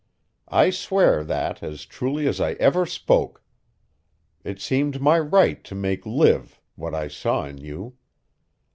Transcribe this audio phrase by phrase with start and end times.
[0.49, 3.43] I swear that as truly as I ever spoke.
[4.43, 7.97] It seemed my right to make live what I saw in you.